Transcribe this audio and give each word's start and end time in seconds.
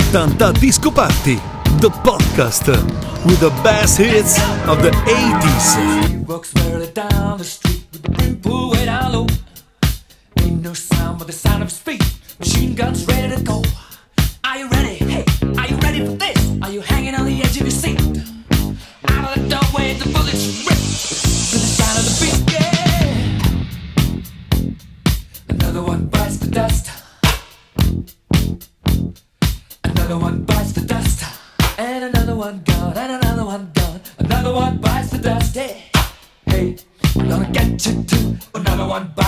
80 0.00 0.60
Disco 0.60 0.90
Party, 0.90 1.36
the 1.80 1.90
podcast 2.04 2.66
with 3.26 3.40
the 3.40 3.50
best 3.62 3.98
hits 3.98 4.38
of 4.66 4.82
the 4.82 4.90
80s. 4.90 6.24
Ain't 10.40 10.62
no 10.62 10.72
sound 10.74 11.18
but 11.18 11.26
the 11.26 11.32
sound 11.32 11.62
of 11.62 11.72
speed. 11.72 12.02
Machine 12.38 12.74
guns 12.74 13.06
ready 13.06 13.34
to 13.34 13.42
go. 13.42 13.62
Are 14.44 14.58
you 14.58 14.68
ready? 14.68 15.07
Another 37.78 38.88
one 38.88 39.12
by 39.14 39.27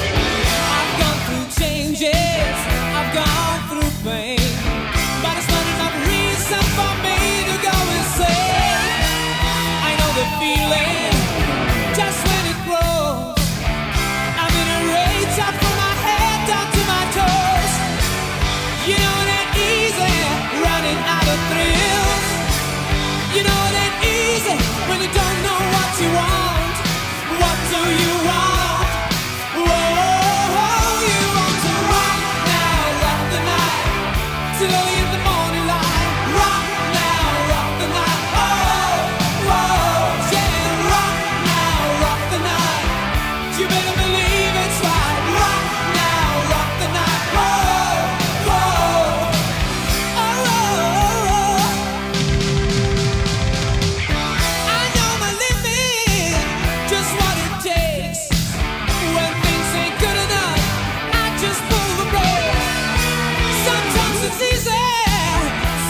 easy, 64.41 64.71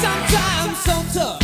sometimes 0.02 0.78
so 0.84 1.20
tough. 1.20 1.41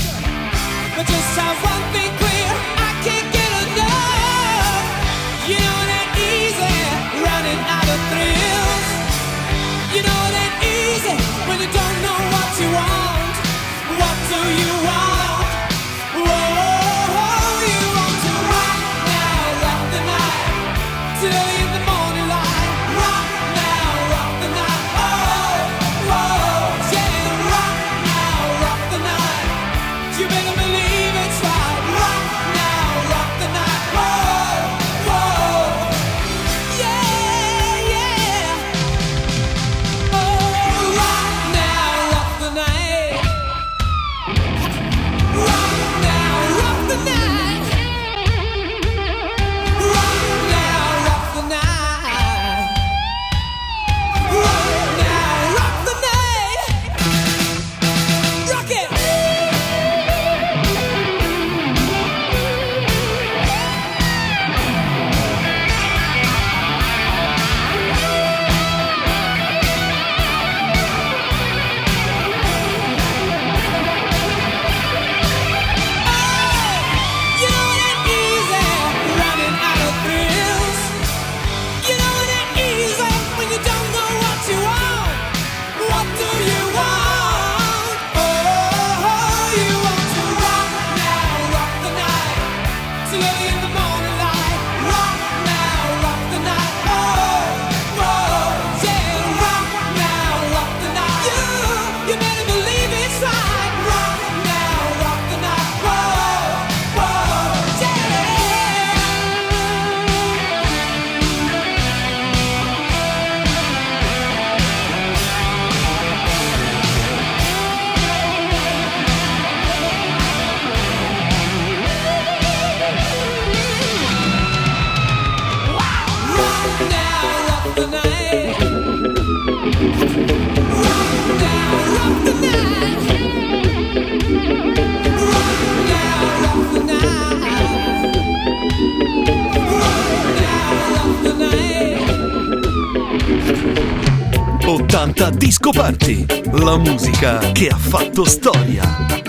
da 145.30 145.36
Disco 145.36 145.72
Party, 145.72 146.26
la 146.52 146.78
musica 146.78 147.52
che 147.52 147.68
ha 147.68 147.78
fatto 147.78 148.24
storia. 148.24 149.27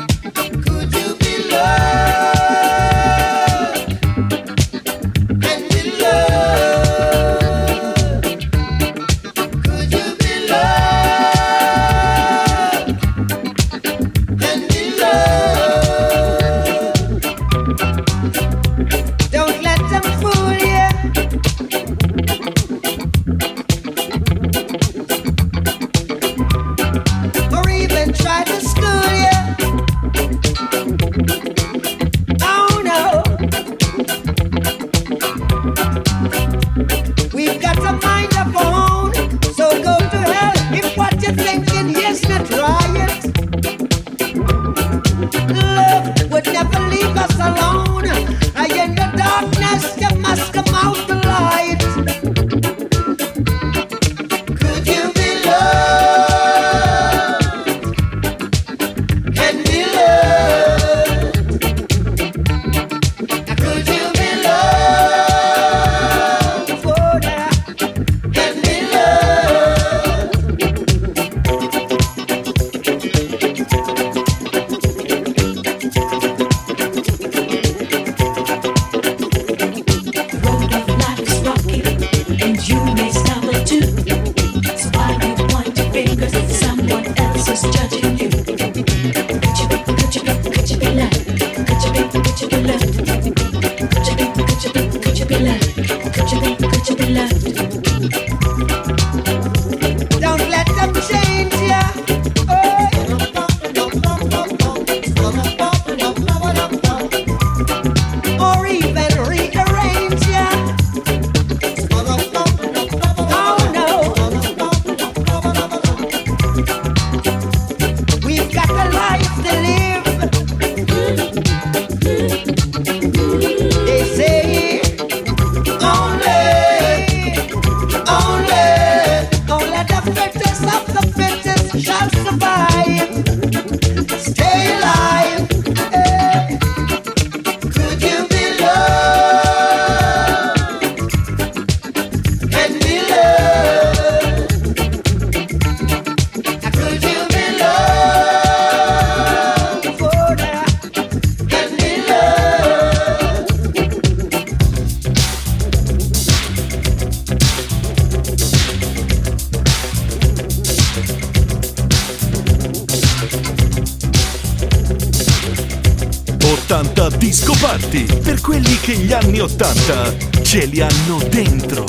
Ce 170.48 170.64
li 170.64 170.80
hanno 170.80 171.18
dentro. 171.28 171.84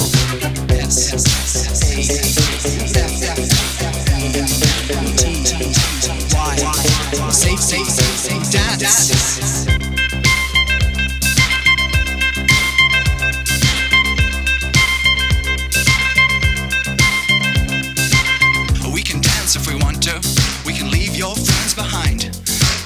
We 18.92 19.04
can 19.04 19.22
dance 19.22 19.56
if 19.56 19.66
we 19.68 19.76
want 19.76 20.04
to. 20.04 20.20
We 20.66 20.74
can 20.74 20.92
leave 20.92 21.16
your 21.16 21.34
friends 21.34 21.74
behind. 21.74 22.30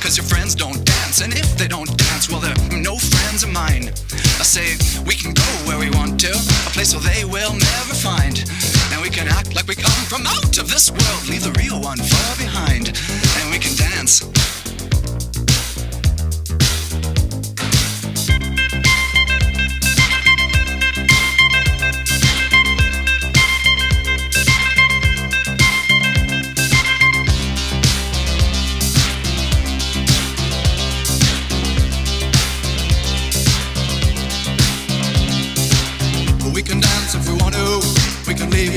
Cause 0.04 0.18
your 0.18 0.26
friends 0.28 0.54
don't 0.54 0.86
dance, 0.86 1.22
and 1.22 1.34
if 1.34 1.58
they 1.58 1.68
don't 1.68 1.90
dance, 1.98 2.30
well, 2.30 2.40
they're 2.40 2.80
no 2.80 3.00
friends 3.00 3.42
of 3.42 3.52
mine. 3.52 3.92
Say, 4.54 4.78
we 5.08 5.16
can 5.16 5.34
go 5.34 5.42
where 5.66 5.80
we 5.80 5.90
want 5.98 6.20
to, 6.20 6.30
a 6.30 6.70
place 6.70 6.94
where 6.94 7.02
they 7.02 7.26
will 7.26 7.54
never 7.54 7.96
find. 7.96 8.38
And 8.94 9.02
we 9.02 9.10
can 9.10 9.28
act 9.28 9.56
like 9.56 9.66
we 9.66 9.74
come 9.74 10.06
from 10.06 10.28
out 10.28 10.60
of 10.60 10.70
this 10.70 10.92
world, 10.92 11.28
leave 11.28 11.42
the 11.42 11.54
real 11.60 11.82
one 11.82 11.98
far 11.98 12.38
behind. 12.38 12.90
And 12.90 13.50
we 13.50 13.58
can 13.58 13.76
dance. 13.76 14.22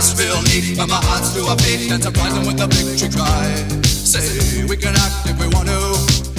Dress 0.00 0.16
real 0.16 0.40
neat 0.48 0.80
from 0.80 0.88
our 0.88 1.04
hearts 1.12 1.36
to 1.36 1.44
our 1.44 1.60
feet 1.60 1.92
and 1.92 2.00
surprise 2.00 2.32
them 2.32 2.48
with 2.48 2.56
a 2.56 2.68
victory 2.72 3.12
cry. 3.12 3.52
Say 3.84 4.64
we 4.64 4.72
can 4.72 4.96
act 4.96 5.28
if 5.28 5.36
we 5.36 5.44
want 5.52 5.68
to. 5.68 5.76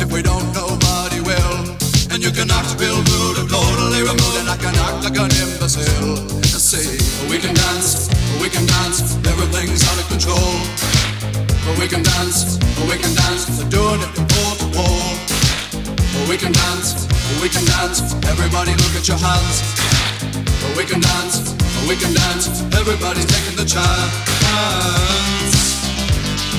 If 0.02 0.10
we 0.10 0.26
don't, 0.26 0.50
nobody 0.58 1.22
will. 1.22 1.70
And 2.10 2.26
you 2.26 2.34
can 2.34 2.50
act 2.50 2.74
real 2.82 2.98
rude 2.98 3.38
or 3.38 3.46
totally 3.46 4.02
removed, 4.02 4.42
and 4.42 4.50
I 4.50 4.58
can 4.58 4.74
act 4.82 5.06
like 5.06 5.14
an 5.14 5.30
imbecile. 5.30 6.18
Say 6.42 6.90
we 7.30 7.38
can 7.38 7.54
dance, 7.54 8.10
we 8.42 8.50
can 8.50 8.66
dance. 8.66 9.22
Everything's 9.30 9.86
out 9.86 10.02
of 10.02 10.10
control. 10.10 10.58
But 11.62 11.78
we 11.78 11.86
can 11.86 12.02
dance, 12.02 12.58
we 12.90 12.98
can 12.98 13.14
dance. 13.14 13.46
We're 13.62 13.70
doing 13.70 14.02
it 14.02 14.10
from 14.18 14.26
pole 14.26 14.58
to 14.58 14.68
pole. 14.74 15.14
We 16.26 16.34
can 16.34 16.50
dance, 16.50 17.06
we 17.46 17.48
can 17.54 17.62
dance. 17.70 18.02
Everybody 18.26 18.74
look 18.74 18.98
at 18.98 19.06
your 19.06 19.22
hands. 19.22 19.62
We 20.74 20.82
can 20.90 20.98
dance, 20.98 21.61
we 21.88 21.96
can 21.96 22.14
dance. 22.14 22.48
Everybody's 22.80 23.26
taking 23.26 23.56
the 23.56 23.66
chance. 23.66 24.14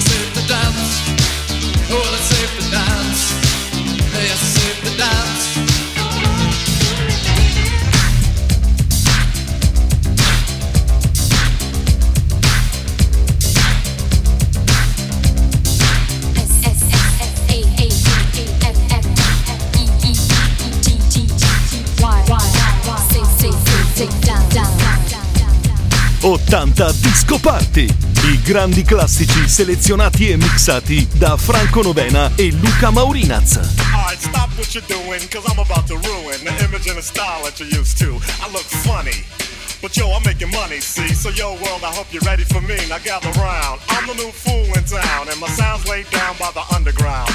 Safe 0.09 0.31
to 0.35 0.43
dance. 0.49 0.91
Oh, 1.91 2.14
it's 2.17 2.29
safe 2.33 2.52
to 2.59 2.64
dance. 2.71 3.23
Yes, 4.14 4.41
safe 4.57 4.79
to 4.85 4.93
dance. 4.99 5.41
80 26.25 26.93
Disco 27.00 27.37
Party. 27.38 27.93
I 28.23 28.41
grandi 28.43 28.85
classici 28.85 29.49
selezionati 29.49 30.31
e 30.31 30.37
mixati 30.37 31.09
da 31.14 31.37
Franco 31.37 31.83
Novena 31.83 32.31
e 32.37 32.52
Luca 32.52 32.91
Maurinaz. 32.91 33.57
Alright, 33.93 34.21
stop 34.21 34.49
what 34.57 34.73
you're 34.73 34.87
doing, 34.87 35.29
cause 35.29 35.45
I'm 35.50 35.59
about 35.59 35.88
to 35.88 35.97
ruin 35.97 36.38
the 36.45 36.64
image 36.64 36.87
and 36.87 36.97
the 36.97 37.02
style 37.02 37.43
that 37.43 37.59
you're 37.59 37.76
used 37.76 37.99
to. 37.99 38.21
I 38.41 38.49
look 38.52 38.62
funny. 38.87 39.25
But 39.83 39.97
yo, 39.97 40.12
I'm 40.12 40.23
making 40.23 40.52
money, 40.52 40.79
see? 40.79 41.12
So 41.12 41.31
yo, 41.31 41.55
world, 41.59 41.83
I 41.83 41.93
hope 41.93 42.07
you're 42.12 42.23
ready 42.23 42.45
for 42.45 42.61
me. 42.61 42.79
Now 42.88 42.99
gather 43.02 43.33
round. 43.41 43.81
I'm 43.88 44.07
the 44.07 44.14
new 44.14 44.31
fool 44.31 44.71
in 44.79 44.85
town, 44.85 45.26
and 45.29 45.41
my 45.41 45.49
sound's 45.49 45.88
laid 45.88 46.09
down 46.11 46.37
by 46.38 46.52
the 46.55 46.62
underground. 46.73 47.35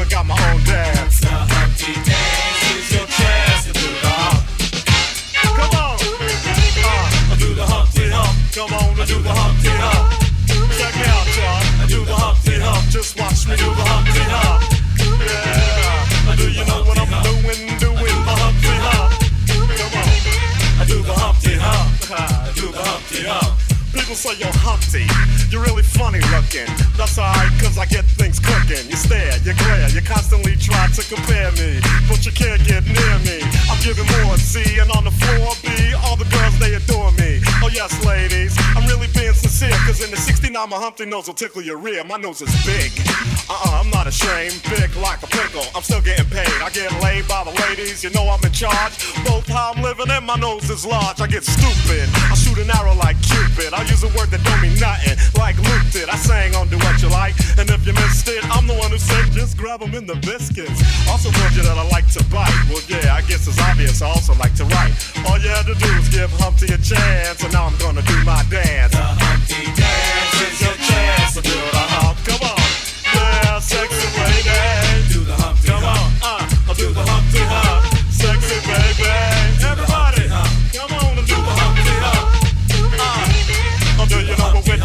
That's 26.51 27.15
alright, 27.17 27.47
cause 27.63 27.77
I 27.77 27.85
get 27.85 28.03
things 28.19 28.35
cooking. 28.35 28.83
You 28.91 28.99
stare, 28.99 29.31
you 29.47 29.55
glare, 29.55 29.87
you 29.87 30.01
constantly 30.01 30.59
try 30.59 30.83
to 30.91 31.01
compare 31.07 31.47
me, 31.55 31.79
but 32.11 32.25
you 32.25 32.33
can't 32.35 32.59
get 32.67 32.83
near 32.83 33.15
me. 33.23 33.39
I'm 33.71 33.79
giving 33.79 34.03
more 34.27 34.35
C, 34.35 34.59
and 34.83 34.91
on 34.91 35.07
the 35.07 35.15
floor 35.15 35.55
B, 35.63 35.71
all 36.03 36.19
the 36.19 36.27
girls 36.27 36.59
they 36.59 36.75
adore 36.75 37.15
me. 37.15 37.39
Oh 37.63 37.71
yes, 37.71 37.95
ladies, 38.03 38.51
I'm 38.75 38.83
really 38.83 39.07
being 39.15 39.31
sincere, 39.31 39.71
cause 39.87 40.03
in 40.03 40.11
the 40.11 40.17
69 40.17 40.50
my 40.53 40.77
Humpty 40.77 41.05
nose 41.05 41.27
will 41.27 41.33
tickle 41.33 41.61
your 41.61 41.77
rear. 41.77 42.03
My 42.03 42.17
nose 42.17 42.41
is 42.41 42.51
big. 42.65 42.91
Uh-uh, 43.47 43.79
I'm 43.79 43.89
not 43.89 44.07
ashamed, 44.07 44.59
big 44.67 44.91
like 44.99 45.23
a 45.23 45.27
pickle. 45.27 45.63
I'm 45.75 45.83
still 45.83 46.01
getting 46.01 46.27
paid. 46.27 46.51
I 46.59 46.69
get 46.71 46.91
laid 47.01 47.27
by 47.27 47.43
the 47.43 47.51
ladies, 47.67 48.03
you 48.03 48.09
know 48.11 48.27
I'm 48.27 48.43
in 48.43 48.51
charge. 48.51 48.99
Both 49.23 49.47
how 49.47 49.71
I'm 49.71 49.81
living 49.81 50.09
and 50.09 50.25
my 50.25 50.35
nose 50.35 50.69
is 50.69 50.85
large. 50.85 51.21
I 51.21 51.27
get 51.27 51.43
stupid. 51.43 52.07
I 52.31 52.35
shoot 52.35 52.57
an 52.59 52.71
arrow 52.71 52.95
like 52.95 53.15
Cupid. 53.21 53.73
I 53.73 53.83
use 53.87 54.03
a 54.03 54.11
word 54.17 54.31
that 54.31 54.43
don't 54.43 54.61
mean 54.61 54.75
nothing, 54.79 55.15
like 55.39 55.55
Luke 55.57 55.87
did. 55.91 56.09
I 56.09 56.15
sang 56.15 56.55
on 56.55 56.67
Doowutchyalike, 56.67 57.59
and 57.59 57.69
if 57.69 57.85
you 57.87 57.93
missed 57.93 58.27
it, 58.27 58.43
I'm 58.51 58.67
the 58.67 58.75
one 58.75 58.91
who 58.91 58.99
said 58.99 59.31
just 59.31 59.57
grab 59.57 59.81
'em 59.81 59.95
in 59.95 60.05
the 60.05 60.15
biscuits. 60.19 60.83
Also 61.07 61.31
told 61.31 61.51
you 61.55 61.63
that 61.63 61.77
I 61.77 61.87
like 61.89 62.07
to 62.17 62.23
bite. 62.27 62.55
Well, 62.67 62.83
yeah, 62.87 63.15
I 63.15 63.21
guess 63.21 63.47
it's 63.47 63.59
obvious. 63.59 64.01
I 64.01 64.07
also 64.07 64.35
like 64.35 64.55
to 64.55 64.65
write. 64.65 64.91
All 65.27 65.39
you 65.39 65.49
had 65.49 65.65
to 65.67 65.75
do 65.75 65.89
was 65.95 66.09
give 66.09 66.31
Humpty 66.39 66.67
a 66.73 66.77
chance, 66.77 67.43
and 67.43 67.53
now 67.53 67.67
I'm 67.67 67.77
gonna 67.77 68.03
do 68.03 68.17
my 68.23 68.43
dance. 68.49 68.91
The 68.91 69.03
Humpty 69.03 69.65
dance 69.79 70.20
your 70.61 70.75
chance. 70.75 71.35
Do 71.35 71.41
the 71.41 71.83
hump, 71.93 72.17
come 72.25 72.41
on. 72.41 72.57
Yeah, 73.13 73.59
sexy 73.59 74.07
baby. 74.17 74.49
Do 75.13 75.19
the 75.23 75.35
hump, 75.35 75.57
come 75.65 75.83
on. 75.83 76.11
Uh, 76.21 76.73
do 76.73 76.89
the 76.93 77.03
hump, 77.05 77.25
do 77.31 77.41
hump. 77.45 77.85
Sexy 78.09 78.57
baby. 78.65 79.09
Everybody, 79.61 80.25
come 80.73 80.91
on 80.97 81.17
and 81.17 81.27
do 81.27 81.37
the 81.37 81.53
hump, 81.59 81.77
do 81.77 81.93
hump. 82.01 82.25
Uh, 83.01 84.05
do 84.05 84.17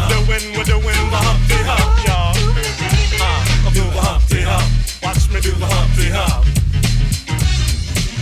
doing? 0.09 0.53
Doing 0.65 1.09
the 1.09 1.19
hump, 1.25 1.39
do 1.47 1.57
hump, 1.65 2.07
y'all. 2.07 2.33
Do 3.73 3.81
the 3.81 4.01
hump, 4.01 4.27
do 4.27 4.41
hump. 4.41 4.67
Watch 5.03 5.29
me 5.31 5.39
do 5.41 5.51
the 5.51 5.65
hump, 5.65 5.89
do 5.95 6.05
hump. 6.11 6.45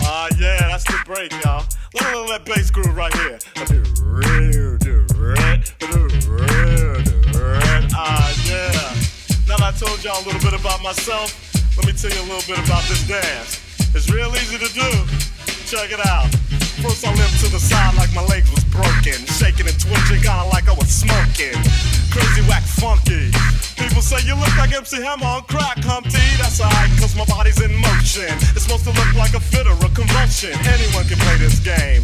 Ah, 0.03 0.29
yeah, 0.39 0.69
that's 0.69 0.83
the 0.83 0.97
break, 1.05 1.31
y'all. 1.43 1.65
Let 1.93 2.13
me 2.13 2.19
let 2.19 2.45
that 2.45 2.55
bass 2.55 2.69
groove 2.71 2.95
right 2.95 3.13
here. 3.13 3.39
Told 9.85 10.03
y'all 10.03 10.17
a 10.17 10.25
little 10.25 10.41
bit 10.41 10.57
about 10.57 10.81
myself, 10.81 11.29
let 11.77 11.85
me 11.85 11.93
tell 11.93 12.09
you 12.09 12.21
a 12.25 12.29
little 12.29 12.47
bit 12.49 12.57
about 12.65 12.81
this 12.89 13.05
dance. 13.05 13.61
It's 13.93 14.09
real 14.09 14.33
easy 14.33 14.57
to 14.57 14.69
do. 14.73 14.89
Check 15.69 15.93
it 15.93 16.01
out. 16.01 16.29
First 16.81 17.05
I 17.05 17.13
limped 17.13 17.37
to 17.45 17.47
the 17.53 17.61
side 17.61 17.93
like 17.93 18.09
my 18.13 18.25
legs 18.25 18.49
was 18.49 18.65
broken. 18.73 19.17
Shaking 19.37 19.69
and 19.69 19.77
twitching, 19.77 20.25
kinda 20.25 20.49
like 20.49 20.65
I 20.65 20.73
was 20.73 20.89
smoking. 20.89 21.57
Crazy, 22.09 22.41
whack, 22.49 22.65
funky. 22.81 23.29
People 23.77 24.01
say 24.01 24.25
you 24.25 24.33
look 24.35 24.53
like 24.57 24.73
MC 24.73 25.01
Hammer 25.05 25.25
on 25.25 25.43
crack, 25.45 25.77
Humpty. 25.85 26.23
That's 26.41 26.59
alright, 26.59 26.89
cause 26.97 27.13
my 27.15 27.25
body's 27.25 27.61
in 27.61 27.73
motion. 27.77 28.33
It's 28.57 28.65
supposed 28.65 28.89
to 28.89 28.93
look 28.95 29.13
like 29.13 29.33
a 29.37 29.39
fit 29.39 29.67
or 29.67 29.77
a 29.85 29.89
convulsion. 29.93 30.57
Anyone 30.65 31.05
can 31.05 31.21
play 31.21 31.37
this 31.37 31.61
game. 31.61 32.01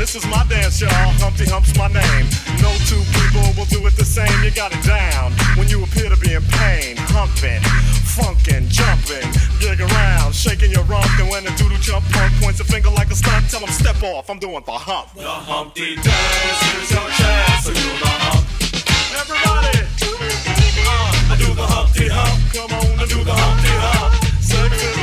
This 0.00 0.16
is 0.16 0.24
my 0.32 0.42
dance, 0.48 0.80
y'all. 0.80 1.12
Humpty 1.20 1.44
Hump's 1.44 1.76
my 1.76 1.84
name. 1.92 2.24
No 2.64 2.72
two 2.88 3.04
people 3.20 3.44
will 3.52 3.68
do 3.68 3.84
it 3.84 3.92
the 4.00 4.08
same. 4.08 4.32
You 4.40 4.48
got 4.48 4.72
it 4.72 4.80
down 4.80 5.28
when 5.60 5.68
you 5.68 5.84
appear 5.84 6.08
to 6.08 6.16
be 6.16 6.32
in 6.32 6.40
pain. 6.56 6.96
Humping, 7.12 7.60
funkin', 8.08 8.64
jumping, 8.72 9.28
gig 9.60 9.76
around, 9.76 10.32
shaking 10.32 10.72
your 10.72 10.88
rump. 10.88 11.04
And 11.20 11.28
when 11.28 11.44
the 11.44 11.52
doodle 11.52 11.76
jump 11.84 12.08
punk 12.16 12.32
points 12.40 12.60
a 12.60 12.64
finger 12.64 12.88
like 12.88 13.12
a 13.12 13.14
stunt, 13.14 13.44
tell 13.52 13.60
him 13.60 13.68
step 13.68 14.00
off. 14.00 14.30
I'm 14.32 14.40
doing 14.40 14.64
the 14.64 14.72
hump. 14.72 15.12
The 15.12 15.28
Humpty 15.28 16.00
Dance 16.00 16.64
is 16.80 16.96
your 16.96 17.04
chance 17.20 17.68
to 17.68 17.72
do 17.76 17.88
the 18.00 18.12
hump. 18.24 18.40
Everybody, 19.20 19.84
uh, 19.84 21.28
I 21.28 21.36
do 21.36 21.52
the 21.52 21.68
Humpty 21.68 22.08
Hump. 22.08 22.40
Come 22.56 22.72
on, 22.72 22.88
I 22.96 23.04
do 23.04 23.20
the 23.20 23.36
Humpty 23.36 23.74
Hump. 23.84 24.16
Sexy 24.40 24.99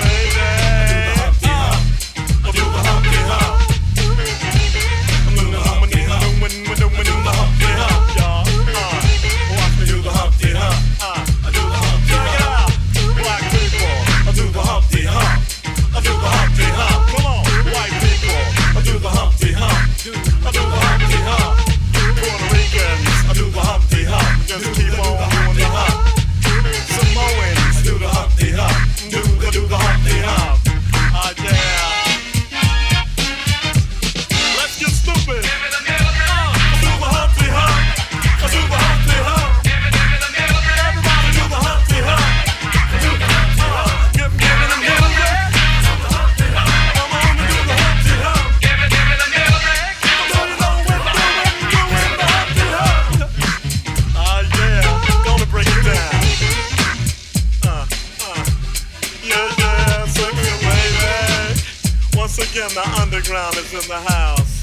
Once 62.38 62.52
again, 62.52 62.69
the 62.76 63.02
underground 63.02 63.56
is 63.56 63.73
in 63.73 63.89
the 63.89 64.00
house. 64.00 64.62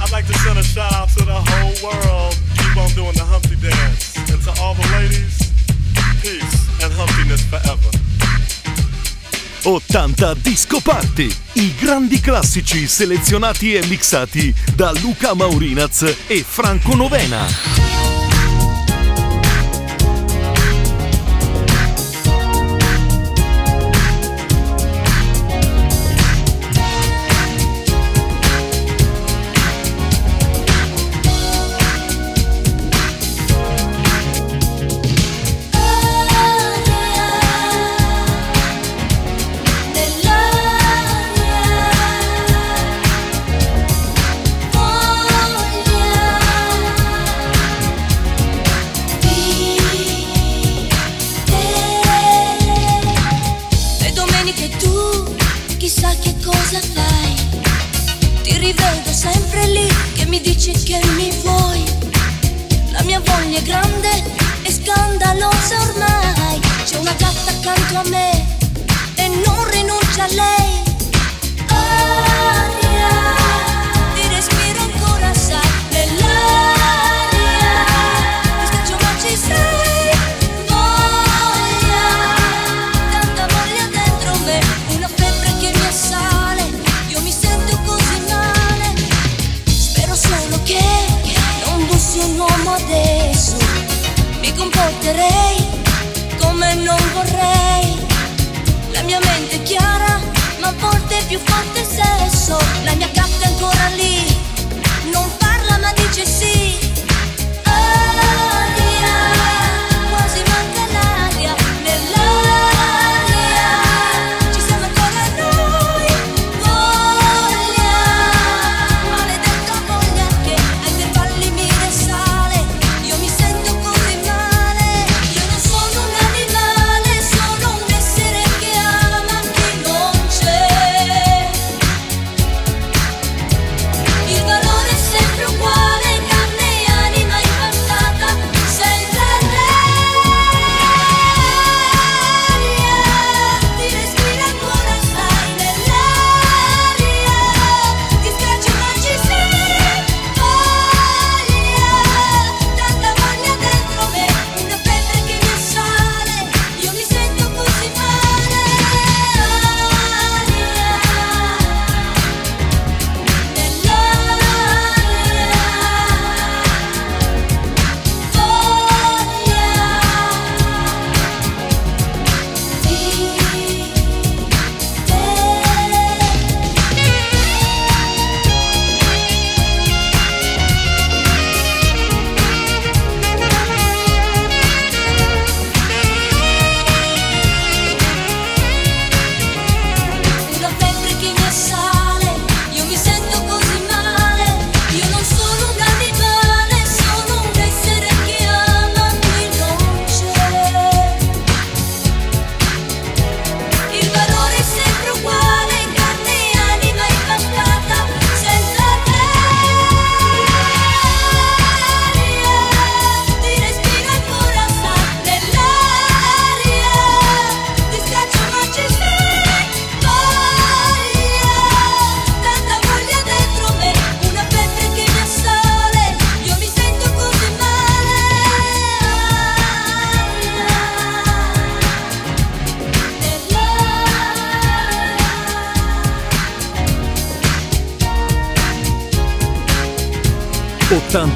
I'd 0.00 0.12
like 0.12 0.28
to 0.28 0.32
send 0.34 0.60
a 0.60 0.62
shout 0.62 0.92
out 0.92 1.08
to 1.08 1.24
the 1.24 1.34
whole 1.34 1.74
world. 1.82 2.38
Keep 2.56 2.76
on 2.76 2.88
doing 2.90 3.14
the 3.14 3.24
Humpty 3.24 3.56
dance. 3.56 4.16
And 4.30 4.40
to 4.42 4.62
all 4.62 4.74
the 4.74 4.86
ladies, 4.92 5.36
peace 6.22 6.54
and 6.84 6.92
humpiness 6.92 7.42
forever. 7.50 7.90
80 9.66 10.40
Disco 10.40 10.78
Party, 10.78 11.36
i 11.54 11.74
grandi 11.74 12.20
classici 12.20 12.86
selezionati 12.86 13.74
e 13.74 13.84
mixati 13.86 14.54
da 14.76 14.92
Luca 14.92 15.34
Maurinaz 15.34 16.02
e 16.28 16.44
Franco 16.46 16.94
Novena. 16.94 17.93
Una 67.66 67.74
gatta 67.90 68.33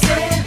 stay. 0.00 0.37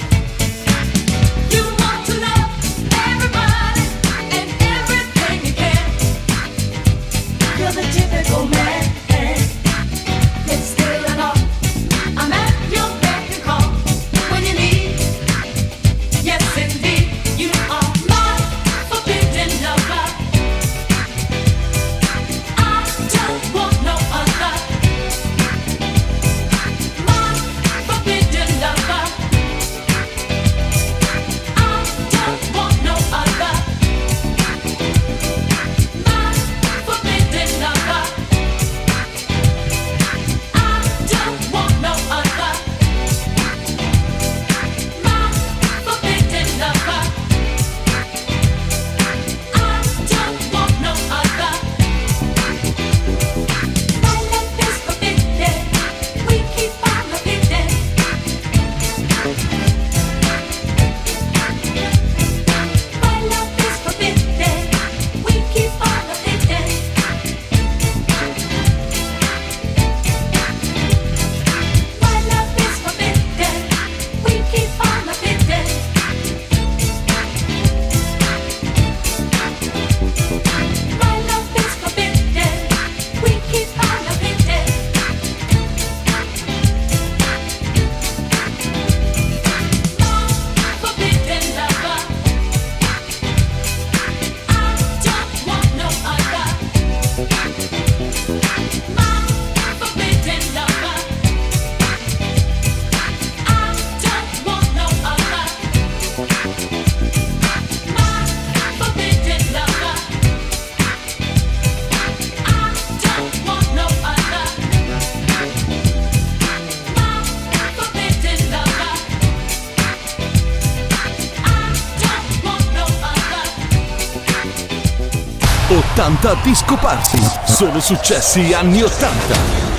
80 126.02 126.36
Disco 126.44 126.76
Party. 126.78 127.20
sono 127.46 127.80
successi 127.80 128.54
anni 128.54 128.82
80. 128.82 129.71